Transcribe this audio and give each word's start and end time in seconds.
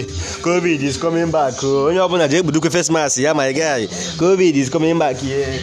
covid 0.00 0.80
is 0.80 0.96
coming 0.96 1.28
back 1.30 1.52
o 1.64 1.84
onye 1.92 2.00
ọbụla 2.00 2.28
ji 2.28 2.36
ekpudukwe 2.40 2.70
face 2.70 2.88
mask 2.92 3.18
ya 3.18 3.34
my 3.34 3.52
guy. 3.52 3.86
Covid 4.16 4.16
covid 4.16 4.56
is 4.56 4.70
coming 4.70 4.94
back 4.98 5.16
here 5.20 5.60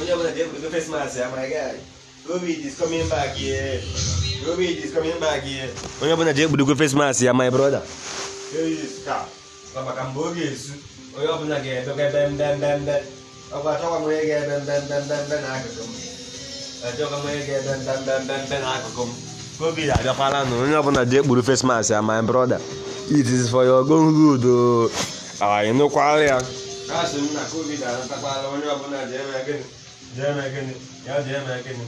onye 0.00 0.10
ọbụla 0.12 0.30
ji 0.34 0.40
ekpudukwe 0.42 0.70
face 0.70 0.90
mask 0.90 1.16
ya 1.18 1.28
my 1.30 1.46
guy. 1.48 1.74
Covid 2.26 2.58
is 2.66 2.74
coming 2.78 3.06
back 3.08 3.34
here 3.36 3.80
covid 4.46 4.84
is 4.84 4.90
coming 4.94 5.18
back 5.20 5.42
here 5.44 5.70
onye 6.02 6.12
ọbụla 6.14 6.32
ji 6.34 6.42
ekpudukwe 6.42 6.74
face 6.76 6.94
mask 6.96 7.22
ya 7.22 7.32
my 7.34 7.50
brother. 7.50 7.82
Ka 9.06 9.26
maka 9.86 10.04
mgbe 10.04 10.20
oge 10.20 10.42
esu 10.44 10.72
onye 11.18 11.28
ọbụla 11.28 11.60
ga-edokwa 11.62 12.02
ebe 12.08 12.26
mbe 12.26 12.46
mbe 12.56 12.76
mbe 12.82 12.94
ọkwa 13.54 13.70
achọkwa 13.78 13.98
m 14.00 14.04
onye 14.04 14.22
ga-ebe 14.26 14.56
mbe 14.62 14.74
mbe 14.82 14.96
mbe 15.06 15.14
mbe 15.22 15.36
n'akụkụ 18.58 19.02
m. 19.06 19.31
mbe 19.62 19.70
n'akụkụ 19.70 19.80
m 19.80 19.86
covid 19.86 19.90
abịakwala 19.96 20.38
nụ 20.48 20.54
onye 20.62 20.76
ọbụla 20.80 21.02
ji 21.10 21.16
ekpuru 21.20 21.42
face 21.46 21.64
mask 21.68 21.90
ya 21.90 22.00
my 22.02 22.20
brother. 22.22 22.60
It 23.10 23.26
is 23.26 23.50
for 23.50 23.64
your 23.64 23.82
own 23.92 24.12
good. 24.14 24.44
O 25.40 25.48
anyị 25.56 25.72
nụkwara 25.78 26.20
ya. 26.30 26.36
Asị 27.00 27.18
m 27.18 27.26
na 27.34 27.42
covid 27.52 27.80
arụtakwala 27.90 28.46
onye 28.54 28.66
ọbụla 28.74 29.00
ji 29.10 29.14
eme 29.22 29.38
gịnị 29.46 29.64
ji 30.14 30.22
eme 30.30 30.44
gịnị 30.54 30.74
ya 31.06 31.14
ji 31.24 31.30
eme 31.38 31.54
gịnị 31.64 31.84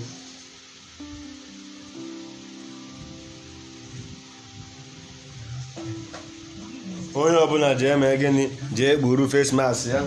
onye 7.15 7.39
ọbụla 7.45 7.75
ji 7.79 7.87
eme 7.95 8.17
gịnị 8.21 8.45
ji 8.77 8.85
ekpuru 8.93 9.25
face 9.33 9.53
mask 9.59 9.87
ya. 9.93 10.01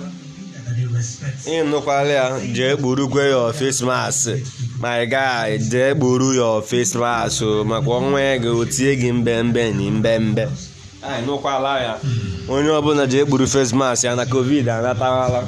Ịnụkwala 1.45 2.11
ya 2.19 2.39
jee 2.55 2.75
kpurukwe 2.75 3.23
ya 3.31 3.53
face 3.53 3.81
mask. 3.85 4.27
My 4.81 5.05
guy 5.05 5.57
jee 5.57 5.93
kpuru 5.95 6.33
ya 6.33 6.61
face 6.61 6.97
mask 6.97 7.41
o 7.41 7.63
maka 7.63 7.87
ọnwa 7.89 8.19
ego 8.33 8.59
otie 8.59 8.95
gị 8.95 9.11
mbe 9.13 9.43
mbe 9.43 9.63
na 9.73 9.91
mbe 9.91 10.19
mbe. 10.19 10.43
Anyị 11.01 11.25
nụkwala 11.25 11.79
ya. 11.85 11.93
Onye 12.49 12.69
ọbụla 12.79 13.05
jee 13.07 13.25
kpuru 13.25 13.47
face 13.47 13.75
mask 13.75 14.03
ya 14.03 14.15
na 14.15 14.25
covid 14.25 14.69
anatawala 14.69 15.43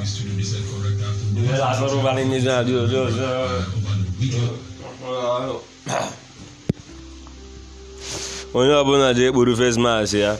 onye 8.54 8.74
ọbụla 8.82 9.14
jee 9.14 9.30
kpuru 9.30 9.52
mask 9.80 10.14
ya. 10.14 10.36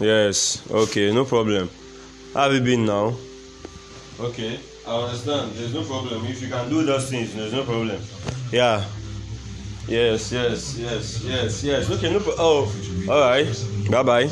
Yes 0.00 0.58
okay 0.70 1.12
no 1.12 1.24
problem. 1.24 1.68
Have 2.34 2.52
you 2.52 2.60
been 2.60 2.84
now? 2.86 3.14
Okay, 4.20 4.60
I 4.86 5.02
understand. 5.02 5.52
There's 5.52 5.74
no 5.74 5.84
problem. 5.84 6.24
If 6.26 6.42
you 6.42 6.48
can 6.48 6.68
do 6.68 6.84
those 6.84 7.10
things, 7.10 7.34
there's 7.34 7.52
no 7.52 7.64
problem. 7.64 8.00
Yeah. 8.50 8.84
Yes, 9.88 10.30
yes, 10.30 10.78
yes, 10.78 11.24
yes, 11.24 11.64
yes. 11.64 11.90
Okay, 11.90 12.12
no 12.12 12.20
problem. 12.20 12.36
Oh, 12.38 12.72
all 13.10 13.20
right. 13.20 13.46
Bye 13.90 14.02
bye. 14.02 14.30